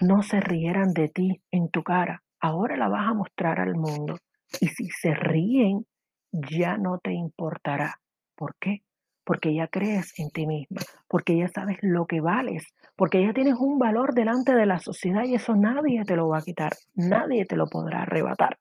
no 0.00 0.22
se 0.22 0.38
rieran 0.38 0.92
de 0.92 1.08
ti 1.08 1.42
en 1.50 1.70
tu 1.70 1.82
cara, 1.82 2.22
ahora 2.38 2.76
la 2.76 2.86
vas 2.86 3.08
a 3.08 3.14
mostrar 3.14 3.58
al 3.58 3.74
mundo. 3.74 4.18
Y 4.60 4.68
si 4.68 4.88
se 4.90 5.12
ríen, 5.12 5.84
ya 6.30 6.76
no 6.76 7.00
te 7.00 7.10
importará. 7.10 7.96
¿Por 8.36 8.54
qué? 8.60 8.84
Porque 9.24 9.52
ya 9.52 9.66
crees 9.66 10.16
en 10.20 10.30
ti 10.30 10.46
misma, 10.46 10.82
porque 11.08 11.36
ya 11.36 11.48
sabes 11.48 11.78
lo 11.82 12.06
que 12.06 12.20
vales, 12.20 12.64
porque 12.96 13.22
ya 13.22 13.32
tienes 13.32 13.54
un 13.58 13.78
valor 13.78 14.14
delante 14.14 14.54
de 14.54 14.66
la 14.66 14.78
sociedad 14.78 15.24
y 15.24 15.34
eso 15.34 15.54
nadie 15.54 16.04
te 16.04 16.16
lo 16.16 16.28
va 16.28 16.38
a 16.38 16.42
quitar, 16.42 16.72
nadie 16.94 17.46
te 17.46 17.56
lo 17.56 17.66
podrá 17.66 18.02
arrebatar. 18.02 18.58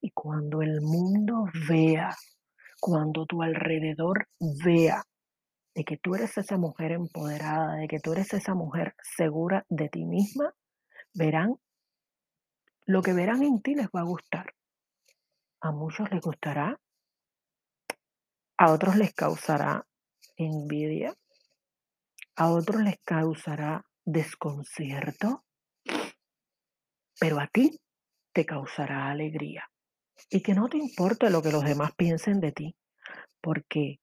Y 0.00 0.10
cuando 0.10 0.62
el 0.62 0.80
mundo 0.80 1.46
vea, 1.68 2.10
cuando 2.80 3.26
tu 3.26 3.42
alrededor 3.42 4.28
vea 4.64 5.02
de 5.74 5.84
que 5.84 5.96
tú 5.96 6.14
eres 6.14 6.36
esa 6.38 6.56
mujer 6.56 6.92
empoderada, 6.92 7.76
de 7.76 7.88
que 7.88 8.00
tú 8.00 8.12
eres 8.12 8.32
esa 8.34 8.54
mujer 8.54 8.94
segura 9.16 9.64
de 9.68 9.88
ti 9.88 10.04
misma, 10.04 10.52
verán, 11.14 11.56
lo 12.86 13.02
que 13.02 13.12
verán 13.12 13.42
en 13.42 13.60
ti 13.60 13.74
les 13.74 13.88
va 13.88 14.00
a 14.00 14.04
gustar. 14.04 14.54
A 15.60 15.72
muchos 15.72 16.10
les 16.10 16.20
gustará, 16.20 16.80
a 18.56 18.72
otros 18.72 18.96
les 18.96 19.12
causará 19.14 19.86
envidia, 20.36 21.14
a 22.38 22.52
otros 22.52 22.82
les 22.82 22.98
causará 23.04 23.84
desconcierto, 24.04 25.44
pero 27.18 27.40
a 27.40 27.48
ti 27.48 27.80
te 28.32 28.46
causará 28.46 29.10
alegría. 29.10 29.64
Y 30.30 30.40
que 30.40 30.54
no 30.54 30.68
te 30.68 30.78
importe 30.78 31.30
lo 31.30 31.42
que 31.42 31.50
los 31.50 31.64
demás 31.64 31.92
piensen 31.96 32.38
de 32.38 32.52
ti, 32.52 32.76
porque 33.40 33.98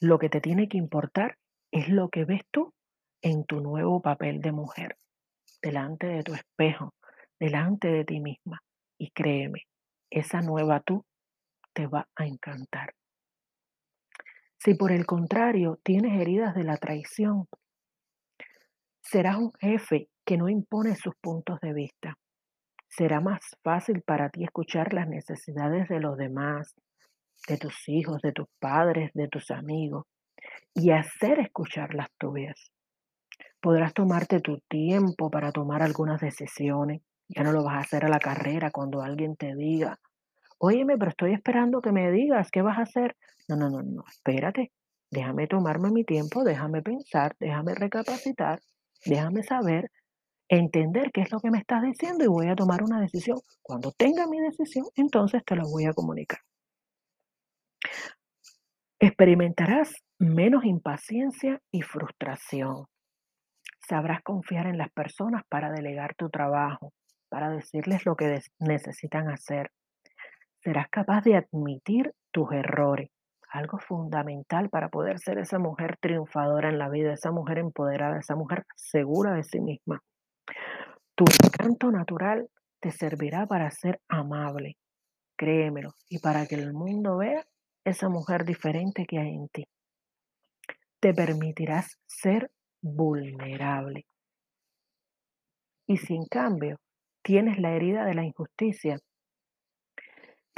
lo 0.00 0.20
que 0.20 0.28
te 0.28 0.40
tiene 0.40 0.68
que 0.68 0.78
importar 0.78 1.36
es 1.72 1.88
lo 1.88 2.10
que 2.10 2.24
ves 2.24 2.42
tú 2.52 2.72
en 3.22 3.44
tu 3.44 3.60
nuevo 3.60 4.00
papel 4.00 4.40
de 4.40 4.52
mujer, 4.52 4.96
delante 5.60 6.06
de 6.06 6.22
tu 6.22 6.34
espejo, 6.34 6.94
delante 7.40 7.88
de 7.88 8.04
ti 8.04 8.20
misma. 8.20 8.62
Y 8.98 9.10
créeme, 9.10 9.64
esa 10.10 10.42
nueva 10.42 10.80
tú 10.80 11.04
te 11.72 11.88
va 11.88 12.08
a 12.14 12.24
encantar. 12.24 12.94
Si 14.58 14.74
por 14.74 14.90
el 14.90 15.06
contrario 15.06 15.78
tienes 15.84 16.20
heridas 16.20 16.54
de 16.54 16.64
la 16.64 16.76
traición, 16.76 17.46
serás 19.00 19.36
un 19.36 19.52
jefe 19.60 20.08
que 20.26 20.36
no 20.36 20.48
impone 20.48 20.96
sus 20.96 21.14
puntos 21.20 21.60
de 21.60 21.72
vista. 21.72 22.18
Será 22.88 23.20
más 23.20 23.38
fácil 23.62 24.02
para 24.02 24.30
ti 24.30 24.42
escuchar 24.42 24.92
las 24.92 25.08
necesidades 25.08 25.88
de 25.88 26.00
los 26.00 26.16
demás, 26.16 26.74
de 27.46 27.56
tus 27.56 27.88
hijos, 27.88 28.20
de 28.20 28.32
tus 28.32 28.48
padres, 28.58 29.10
de 29.14 29.28
tus 29.28 29.50
amigos, 29.52 30.06
y 30.74 30.90
hacer 30.90 31.38
escuchar 31.38 31.94
las 31.94 32.08
tuyas. 32.18 32.72
Podrás 33.60 33.94
tomarte 33.94 34.40
tu 34.40 34.58
tiempo 34.68 35.30
para 35.30 35.52
tomar 35.52 35.82
algunas 35.82 36.20
decisiones. 36.20 37.02
Ya 37.28 37.42
no 37.44 37.52
lo 37.52 37.62
vas 37.62 37.76
a 37.76 37.80
hacer 37.80 38.04
a 38.04 38.08
la 38.08 38.18
carrera 38.18 38.70
cuando 38.72 39.02
alguien 39.02 39.36
te 39.36 39.54
diga, 39.54 40.00
óyeme, 40.58 40.96
pero 40.98 41.10
estoy 41.10 41.32
esperando 41.32 41.80
que 41.80 41.92
me 41.92 42.10
digas 42.10 42.50
qué 42.50 42.62
vas 42.62 42.78
a 42.78 42.82
hacer. 42.82 43.16
No, 43.48 43.56
no, 43.56 43.70
no, 43.70 43.82
no, 43.82 44.04
espérate. 44.08 44.72
Déjame 45.10 45.46
tomarme 45.46 45.90
mi 45.90 46.04
tiempo, 46.04 46.44
déjame 46.44 46.82
pensar, 46.82 47.34
déjame 47.40 47.74
recapacitar, 47.74 48.60
déjame 49.06 49.42
saber, 49.42 49.90
entender 50.48 51.10
qué 51.12 51.22
es 51.22 51.32
lo 51.32 51.40
que 51.40 51.50
me 51.50 51.58
estás 51.58 51.82
diciendo 51.82 52.24
y 52.24 52.28
voy 52.28 52.48
a 52.48 52.56
tomar 52.56 52.82
una 52.82 53.00
decisión. 53.00 53.38
Cuando 53.62 53.92
tenga 53.92 54.26
mi 54.26 54.38
decisión, 54.40 54.86
entonces 54.96 55.42
te 55.44 55.56
lo 55.56 55.62
voy 55.68 55.86
a 55.86 55.94
comunicar. 55.94 56.40
Experimentarás 58.98 59.94
menos 60.18 60.64
impaciencia 60.64 61.60
y 61.70 61.82
frustración. 61.82 62.86
Sabrás 63.88 64.22
confiar 64.22 64.66
en 64.66 64.76
las 64.76 64.90
personas 64.90 65.44
para 65.48 65.70
delegar 65.70 66.14
tu 66.16 66.28
trabajo, 66.28 66.92
para 67.28 67.48
decirles 67.50 68.04
lo 68.04 68.16
que 68.16 68.40
necesitan 68.58 69.30
hacer. 69.30 69.70
Serás 70.62 70.88
capaz 70.90 71.22
de 71.22 71.36
admitir 71.36 72.12
tus 72.32 72.52
errores, 72.52 73.10
algo 73.50 73.78
fundamental 73.78 74.68
para 74.68 74.88
poder 74.88 75.18
ser 75.18 75.38
esa 75.38 75.58
mujer 75.58 75.96
triunfadora 76.00 76.68
en 76.68 76.78
la 76.78 76.88
vida, 76.88 77.12
esa 77.12 77.30
mujer 77.30 77.58
empoderada, 77.58 78.18
esa 78.18 78.34
mujer 78.34 78.64
segura 78.76 79.32
de 79.34 79.44
sí 79.44 79.60
misma. 79.60 80.02
Tu 81.14 81.24
encanto 81.44 81.90
natural 81.90 82.48
te 82.80 82.90
servirá 82.90 83.46
para 83.46 83.70
ser 83.70 84.00
amable, 84.08 84.76
créemelo, 85.36 85.90
y 86.08 86.18
para 86.18 86.46
que 86.46 86.56
el 86.56 86.72
mundo 86.72 87.18
vea 87.18 87.44
esa 87.84 88.08
mujer 88.08 88.44
diferente 88.44 89.06
que 89.06 89.18
hay 89.18 89.34
en 89.34 89.48
ti. 89.48 89.64
Te 91.00 91.14
permitirás 91.14 91.98
ser 92.06 92.50
vulnerable. 92.82 94.06
Y 95.86 95.96
si 95.96 96.14
en 96.14 96.26
cambio 96.26 96.76
tienes 97.22 97.58
la 97.58 97.72
herida 97.72 98.04
de 98.04 98.14
la 98.14 98.24
injusticia, 98.24 98.98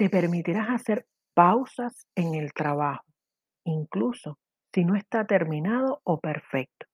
te 0.00 0.08
permitirás 0.08 0.70
hacer 0.70 1.04
pausas 1.34 2.06
en 2.14 2.34
el 2.34 2.54
trabajo, 2.54 3.04
incluso 3.66 4.38
si 4.72 4.82
no 4.86 4.96
está 4.96 5.26
terminado 5.26 6.00
o 6.04 6.18
perfecto. 6.18 6.86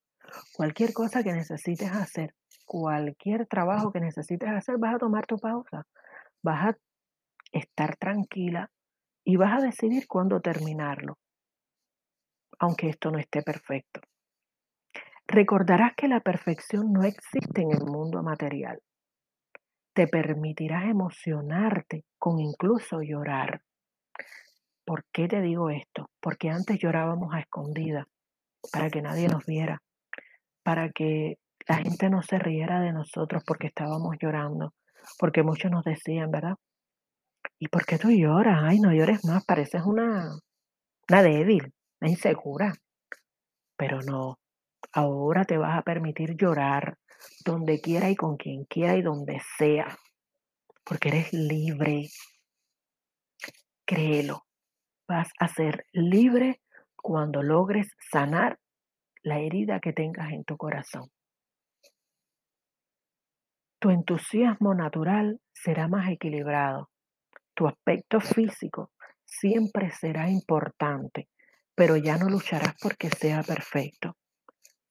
Cualquier 0.56 0.92
cosa 0.92 1.22
que 1.22 1.32
necesites 1.32 1.92
hacer, 1.92 2.34
cualquier 2.64 3.46
trabajo 3.46 3.92
que 3.92 4.00
necesites 4.00 4.48
hacer, 4.48 4.78
vas 4.78 4.96
a 4.96 4.98
tomar 4.98 5.24
tu 5.24 5.38
pausa, 5.38 5.86
vas 6.42 6.74
a 6.74 6.78
estar 7.52 7.94
tranquila 7.94 8.72
y 9.24 9.36
vas 9.36 9.56
a 9.56 9.64
decidir 9.64 10.08
cuándo 10.08 10.40
terminarlo, 10.40 11.16
aunque 12.58 12.88
esto 12.88 13.12
no 13.12 13.20
esté 13.20 13.42
perfecto. 13.42 14.00
Recordarás 15.28 15.92
que 15.96 16.08
la 16.08 16.18
perfección 16.18 16.92
no 16.92 17.04
existe 17.04 17.62
en 17.62 17.70
el 17.70 17.84
mundo 17.84 18.20
material. 18.24 18.80
Te 19.96 20.06
permitirás 20.06 20.84
emocionarte 20.84 22.04
con 22.18 22.38
incluso 22.38 23.00
llorar. 23.00 23.62
¿Por 24.84 25.06
qué 25.10 25.26
te 25.26 25.40
digo 25.40 25.70
esto? 25.70 26.10
Porque 26.20 26.50
antes 26.50 26.78
llorábamos 26.78 27.32
a 27.32 27.40
escondida, 27.40 28.06
para 28.70 28.90
que 28.90 29.00
nadie 29.00 29.26
nos 29.26 29.46
viera, 29.46 29.80
para 30.62 30.90
que 30.90 31.38
la 31.66 31.76
gente 31.76 32.10
no 32.10 32.20
se 32.20 32.38
riera 32.38 32.80
de 32.80 32.92
nosotros 32.92 33.42
porque 33.46 33.68
estábamos 33.68 34.16
llorando, 34.20 34.74
porque 35.18 35.42
muchos 35.42 35.70
nos 35.70 35.82
decían, 35.82 36.30
¿verdad? 36.30 36.56
¿Y 37.58 37.68
por 37.68 37.86
qué 37.86 37.96
tú 37.96 38.10
lloras? 38.10 38.64
Ay, 38.64 38.80
no 38.80 38.92
llores 38.92 39.24
más, 39.24 39.46
pareces 39.46 39.80
una, 39.82 40.28
una 41.08 41.22
débil, 41.22 41.72
una 42.02 42.10
insegura. 42.10 42.74
Pero 43.78 44.02
no, 44.02 44.36
ahora 44.96 45.44
te 45.44 45.58
vas 45.58 45.78
a 45.78 45.82
permitir 45.82 46.36
llorar 46.36 46.96
donde 47.44 47.80
quiera 47.82 48.08
y 48.08 48.16
con 48.16 48.38
quien 48.38 48.64
quiera 48.64 48.96
y 48.96 49.02
donde 49.02 49.40
sea, 49.58 49.86
porque 50.84 51.08
eres 51.08 51.32
libre. 51.34 52.08
Créelo, 53.84 54.46
vas 55.06 55.28
a 55.38 55.48
ser 55.48 55.84
libre 55.92 56.62
cuando 56.96 57.42
logres 57.42 57.94
sanar 58.10 58.58
la 59.22 59.38
herida 59.38 59.80
que 59.80 59.92
tengas 59.92 60.32
en 60.32 60.44
tu 60.44 60.56
corazón. 60.56 61.10
Tu 63.78 63.90
entusiasmo 63.90 64.74
natural 64.74 65.40
será 65.52 65.88
más 65.88 66.08
equilibrado. 66.08 66.88
Tu 67.54 67.68
aspecto 67.68 68.18
físico 68.20 68.92
siempre 69.24 69.90
será 69.90 70.30
importante, 70.30 71.28
pero 71.74 71.96
ya 71.96 72.16
no 72.16 72.30
lucharás 72.30 72.74
porque 72.80 73.10
sea 73.10 73.42
perfecto. 73.42 74.16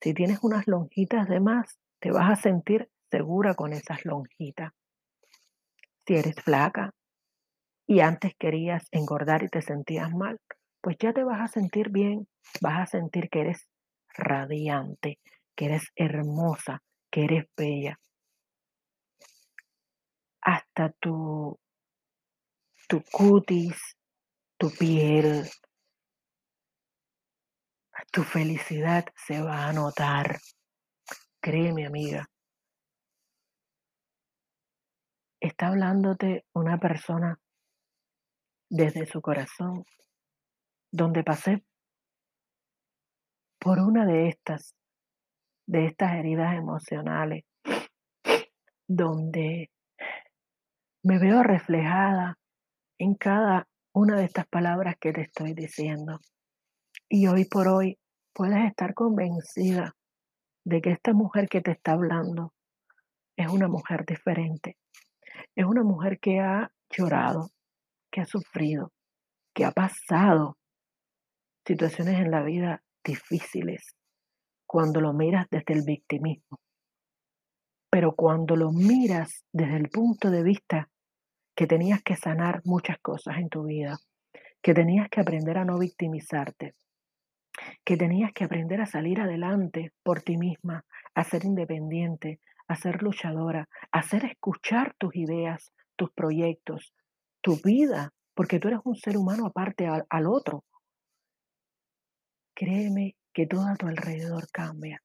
Si 0.05 0.13
tienes 0.13 0.37
unas 0.43 0.67
lonjitas 0.67 1.27
de 1.27 1.39
más, 1.39 1.79
te 1.99 2.11
vas 2.11 2.29
a 2.29 2.35
sentir 2.35 2.91
segura 3.09 3.55
con 3.55 3.73
esas 3.73 4.05
lonjitas. 4.05 4.71
Si 6.05 6.13
eres 6.13 6.35
flaca 6.43 6.93
y 7.87 8.01
antes 8.01 8.35
querías 8.37 8.87
engordar 8.91 9.41
y 9.41 9.49
te 9.49 9.63
sentías 9.63 10.13
mal, 10.13 10.39
pues 10.79 10.97
ya 10.99 11.11
te 11.11 11.23
vas 11.23 11.41
a 11.41 11.47
sentir 11.47 11.89
bien, 11.89 12.27
vas 12.61 12.83
a 12.83 12.85
sentir 12.85 13.31
que 13.31 13.39
eres 13.39 13.67
radiante, 14.15 15.17
que 15.55 15.65
eres 15.65 15.87
hermosa, 15.95 16.83
que 17.09 17.23
eres 17.23 17.45
bella. 17.57 17.99
Hasta 20.41 20.91
tu, 20.99 21.57
tu 22.87 23.01
cutis, 23.11 23.97
tu 24.59 24.69
piel, 24.69 25.49
tu 28.11 28.23
felicidad 28.23 29.05
se 29.15 29.41
va 29.41 29.67
a 29.67 29.73
notar. 29.73 30.39
Créeme, 31.41 31.85
amiga. 31.85 32.29
Está 35.39 35.67
hablándote 35.67 36.45
una 36.53 36.77
persona 36.79 37.39
desde 38.69 39.05
su 39.05 39.21
corazón, 39.21 39.85
donde 40.91 41.23
pasé 41.23 41.63
por 43.59 43.79
una 43.79 44.05
de 44.05 44.29
estas, 44.29 44.75
de 45.67 45.85
estas 45.85 46.13
heridas 46.13 46.55
emocionales, 46.55 47.45
donde 48.87 49.71
me 51.03 51.19
veo 51.19 51.43
reflejada 51.43 52.37
en 52.97 53.15
cada 53.15 53.67
una 53.93 54.17
de 54.17 54.25
estas 54.25 54.47
palabras 54.47 54.95
que 54.99 55.13
te 55.13 55.21
estoy 55.21 55.53
diciendo. 55.53 56.19
Y 57.09 57.27
hoy 57.27 57.45
por 57.45 57.67
hoy 57.67 57.99
puedes 58.33 58.65
estar 58.65 58.95
convencida 58.95 59.95
de 60.65 60.81
que 60.81 60.91
esta 60.91 61.13
mujer 61.13 61.47
que 61.47 61.61
te 61.61 61.71
está 61.71 61.91
hablando 61.91 62.53
es 63.37 63.47
una 63.47 63.67
mujer 63.67 64.05
diferente. 64.05 64.77
Es 65.55 65.65
una 65.65 65.83
mujer 65.83 66.19
que 66.19 66.39
ha 66.39 66.71
llorado, 66.89 67.51
que 68.11 68.21
ha 68.21 68.25
sufrido, 68.25 68.91
que 69.53 69.65
ha 69.65 69.71
pasado 69.71 70.57
situaciones 71.65 72.19
en 72.19 72.31
la 72.31 72.41
vida 72.41 72.83
difíciles 73.03 73.95
cuando 74.65 74.99
lo 74.99 75.13
miras 75.13 75.47
desde 75.51 75.73
el 75.73 75.83
victimismo. 75.83 76.59
Pero 77.91 78.15
cuando 78.15 78.55
lo 78.55 78.71
miras 78.71 79.45
desde 79.53 79.77
el 79.77 79.89
punto 79.89 80.31
de 80.31 80.43
vista 80.43 80.89
que 81.55 81.67
tenías 81.67 82.01
que 82.01 82.15
sanar 82.15 82.61
muchas 82.65 82.97
cosas 82.99 83.37
en 83.37 83.49
tu 83.49 83.63
vida, 83.63 83.97
que 84.61 84.73
tenías 84.73 85.07
que 85.09 85.21
aprender 85.21 85.57
a 85.57 85.65
no 85.65 85.77
victimizarte, 85.77 86.73
que 87.85 87.97
tenías 87.97 88.33
que 88.33 88.43
aprender 88.43 88.81
a 88.81 88.87
salir 88.87 89.21
adelante 89.21 89.93
por 90.03 90.21
ti 90.21 90.37
misma, 90.37 90.83
a 91.13 91.23
ser 91.23 91.45
independiente, 91.45 92.39
a 92.67 92.75
ser 92.75 93.03
luchadora, 93.03 93.69
a 93.91 93.99
hacer 93.99 94.25
escuchar 94.25 94.95
tus 94.97 95.15
ideas, 95.15 95.71
tus 95.95 96.11
proyectos, 96.11 96.93
tu 97.41 97.57
vida, 97.63 98.11
porque 98.33 98.59
tú 98.59 98.69
eres 98.69 98.79
un 98.83 98.95
ser 98.95 99.17
humano 99.17 99.45
aparte 99.45 99.85
al, 99.85 100.03
al 100.09 100.25
otro. 100.25 100.63
Créeme 102.55 103.15
que 103.31 103.45
todo 103.45 103.67
a 103.67 103.75
tu 103.75 103.85
alrededor 103.87 104.47
cambia. 104.51 105.03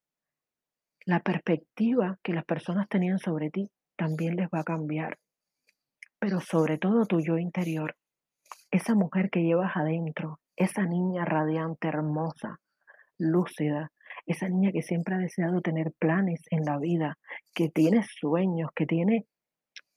La 1.05 1.21
perspectiva 1.21 2.19
que 2.23 2.33
las 2.33 2.45
personas 2.45 2.89
tenían 2.89 3.19
sobre 3.19 3.51
ti 3.51 3.71
también 3.97 4.37
les 4.37 4.49
va 4.49 4.61
a 4.61 4.65
cambiar. 4.65 5.19
Pero 6.19 6.41
sobre 6.41 6.79
todo 6.79 7.05
tu 7.05 7.21
yo 7.21 7.37
interior, 7.37 7.95
esa 8.71 8.95
mujer 8.95 9.29
que 9.31 9.43
llevas 9.43 9.77
adentro, 9.77 10.41
esa 10.57 10.85
niña 10.85 11.25
radiante, 11.25 11.89
hermosa, 11.89 12.61
lúcida, 13.21 13.93
esa 14.27 14.49
niña 14.49 14.73
que 14.73 14.83
siempre 14.83 15.15
ha 15.15 15.19
deseado 15.19 15.61
tener 15.61 15.93
planes 15.99 16.41
en 16.51 16.65
la 16.65 16.79
vida, 16.79 17.19
que 17.55 17.69
tiene 17.69 18.03
sueños, 18.03 18.71
que 18.75 18.87
tiene 18.87 19.27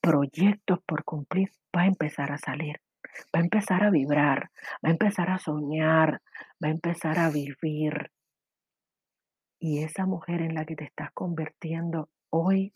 proyectos 0.02 0.80
por 0.86 1.04
cumplir, 1.04 1.50
va 1.76 1.84
a 1.84 1.88
empezar 1.88 2.32
a 2.32 2.38
salir. 2.38 2.78
va 3.36 3.40
a 3.40 3.44
empezar 3.44 3.84
a 3.84 3.92
vibrar, 3.92 4.50
va 4.84 4.90
a 4.90 4.92
empezar 4.92 5.30
a 5.30 5.38
soñar, 5.38 6.22
va 6.64 6.68
a 6.68 6.72
empezar 6.72 7.20
a 7.20 7.30
vivir. 7.30 8.12
Y 9.60 9.84
esa 9.84 10.06
mujer 10.06 10.42
en 10.42 10.56
la 10.56 10.66
que 10.66 10.76
te 10.76 10.86
estás 10.86 11.12
convirtiendo 11.14 12.10
hoy 12.32 12.74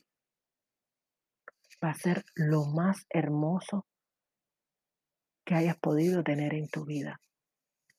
va 1.83 1.89
a 1.89 1.95
ser 1.95 2.23
lo 2.36 2.65
más 2.65 3.05
hermoso 3.10 3.86
que 5.43 5.55
hayas 5.55 5.77
podido 5.77 6.23
tener 6.23 6.53
en 6.53 6.67
tu 6.67 6.86
vida. 6.86 7.19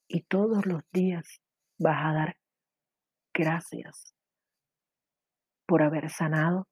Y 0.07 0.23
todos 0.23 0.65
los 0.67 0.83
días 0.93 1.41
vas 1.79 2.05
a 2.05 2.13
dar 2.13 2.37
gracias 3.33 4.15
por 5.67 5.83
haber 5.83 6.11
sanado, 6.11 6.67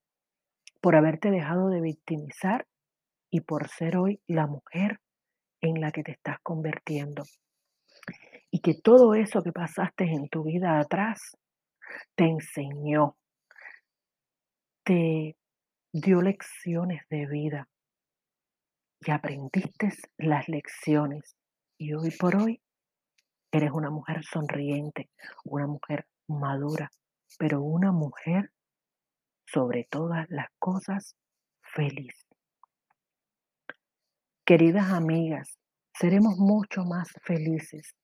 por 0.81 0.97
haberte 0.97 1.31
dejado 1.31 1.69
de 1.69 1.81
victimizar 1.81 2.66
y 3.31 3.40
por 3.40 3.69
ser 3.69 3.97
hoy 3.97 4.21
la 4.27 4.47
mujer 4.47 5.01
en 5.61 5.81
la 5.81 5.92
que 5.92 6.03
te 6.03 6.12
estás 6.12 6.38
convirtiendo. 6.42 7.25
Y 8.51 8.61
que 8.61 8.75
todo 8.75 9.14
eso 9.14 9.42
que 9.42 9.53
pasaste 9.53 10.05
en 10.05 10.29
tu 10.29 10.45
vida 10.45 10.79
atrás 10.79 11.37
te 12.14 12.25
enseñó, 12.25 13.16
te 14.85 15.37
dio 15.92 16.23
lecciones 16.23 17.03
de 17.11 17.27
vida 17.27 17.69
y 19.01 19.11
aprendiste 19.11 19.90
las 20.16 20.49
lecciones. 20.49 21.37
Y 21.79 21.92
hoy 21.92 22.11
por 22.19 22.37
hoy 22.37 22.61
eres 23.53 23.71
una 23.73 23.91
mujer 23.91 24.25
sonriente, 24.25 25.11
una 25.45 25.67
mujer 25.67 26.07
madura, 26.29 26.91
pero 27.39 27.63
una 27.63 27.93
mujer 27.93 28.51
sobre 29.47 29.87
todas 29.91 30.27
las 30.31 30.49
cosas 30.59 31.17
feliz. 31.63 32.27
Queridas 34.45 34.93
amigas, 34.93 35.59
seremos 35.93 36.37
mucho 36.39 36.85
más 36.85 37.09
felices 37.23 37.95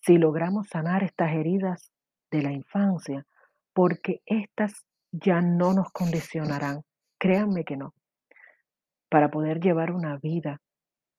si 0.00 0.18
logramos 0.18 0.68
sanar 0.68 1.02
estas 1.02 1.32
heridas 1.32 1.90
de 2.30 2.42
la 2.42 2.52
infancia, 2.52 3.26
porque 3.72 4.20
éstas 4.26 4.86
ya 5.10 5.40
no 5.40 5.72
nos 5.72 5.90
condicionarán, 5.90 6.82
créanme 7.18 7.64
que 7.64 7.76
no, 7.76 7.94
para 9.08 9.30
poder 9.30 9.60
llevar 9.60 9.92
una 9.92 10.16
vida 10.18 10.60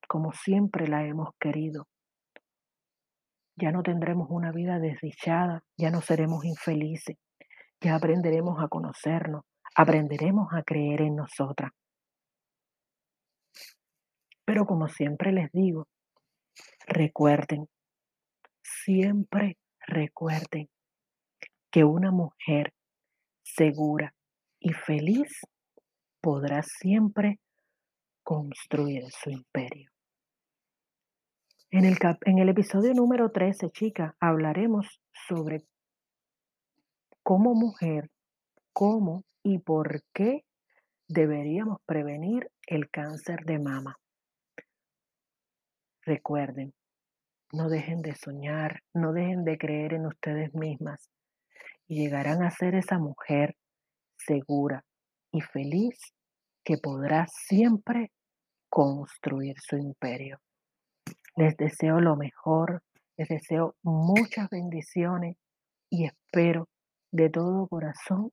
como 0.08 0.32
siempre 0.32 0.88
la 0.88 1.06
hemos 1.06 1.30
querido. 1.40 1.88
Ya 3.60 3.72
no 3.72 3.82
tendremos 3.82 4.28
una 4.30 4.52
vida 4.52 4.80
desdichada, 4.80 5.64
ya 5.78 5.90
no 5.90 6.02
seremos 6.02 6.46
infelices, 6.46 7.18
ya 7.82 7.96
aprenderemos 7.96 8.64
a 8.64 8.68
conocernos, 8.68 9.44
aprenderemos 9.76 10.54
a 10.54 10.62
creer 10.62 11.02
en 11.02 11.16
nosotras. 11.16 11.72
Pero 14.46 14.66
como 14.66 14.88
siempre 14.88 15.32
les 15.32 15.52
digo, 15.52 15.88
recuerden, 16.86 17.68
siempre 18.62 19.58
recuerden 19.88 20.70
que 21.72 21.84
una 21.84 22.12
mujer 22.12 22.74
segura 23.44 24.14
y 24.60 24.72
feliz 24.74 25.42
podrá 26.22 26.62
siempre 26.62 27.40
construir 28.24 29.04
su 29.10 29.32
imperio. 29.32 29.97
En 31.70 31.84
el, 31.84 31.98
en 32.26 32.40
el 32.40 32.48
episodio 32.48 32.94
número 32.94 33.30
13, 33.30 33.72
chica, 33.72 34.16
hablaremos 34.22 35.02
sobre 35.28 35.66
cómo 37.24 37.56
mujer, 37.56 38.10
cómo 38.72 39.26
y 39.44 39.60
por 39.60 40.02
qué 40.14 40.46
deberíamos 41.10 41.82
prevenir 41.86 42.50
el 42.68 42.90
cáncer 42.90 43.42
de 43.46 43.60
mama. 43.60 44.00
Recuerden, 46.04 46.74
no 47.52 47.68
dejen 47.68 48.02
de 48.02 48.16
soñar, 48.16 48.80
no 48.94 49.12
dejen 49.12 49.44
de 49.44 49.58
creer 49.58 49.94
en 49.94 50.06
ustedes 50.06 50.54
mismas 50.56 51.10
y 51.86 52.02
llegarán 52.02 52.44
a 52.44 52.52
ser 52.52 52.76
esa 52.76 52.98
mujer 52.98 53.58
segura 54.16 54.86
y 55.34 55.42
feliz 55.42 56.00
que 56.64 56.78
podrá 56.78 57.28
siempre 57.28 58.14
construir 58.70 59.56
su 59.60 59.76
imperio. 59.76 60.40
Les 61.38 61.56
deseo 61.56 62.02
lo 62.02 62.16
mejor, 62.16 62.82
les 63.16 63.28
deseo 63.28 63.76
muchas 63.84 64.50
bendiciones 64.50 65.38
y 65.88 66.06
espero 66.06 66.68
de 67.12 67.30
todo 67.30 67.68
corazón 67.68 68.32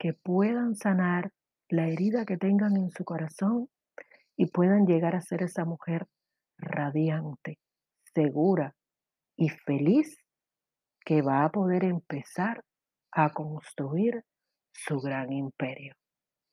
que 0.00 0.14
puedan 0.14 0.74
sanar 0.74 1.30
la 1.68 1.86
herida 1.86 2.24
que 2.24 2.36
tengan 2.36 2.76
en 2.76 2.90
su 2.90 3.04
corazón 3.04 3.68
y 4.36 4.46
puedan 4.46 4.84
llegar 4.84 5.14
a 5.14 5.20
ser 5.20 5.44
esa 5.44 5.64
mujer 5.64 6.08
radiante, 6.58 7.60
segura 8.12 8.74
y 9.36 9.50
feliz 9.50 10.18
que 11.04 11.22
va 11.22 11.44
a 11.44 11.50
poder 11.50 11.84
empezar 11.84 12.64
a 13.12 13.32
construir 13.32 14.24
su 14.72 14.98
gran 14.98 15.32
imperio. 15.32 15.94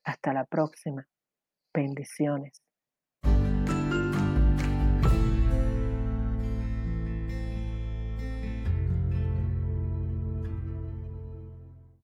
Hasta 0.04 0.32
la 0.32 0.44
próxima. 0.44 1.08
Bendiciones. 1.74 2.62